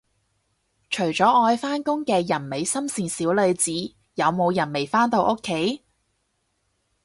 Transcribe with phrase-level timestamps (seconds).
[0.89, 3.71] 除咗愛返工嘅人美心善小女子，
[4.15, 5.83] 有冇人未返到屋企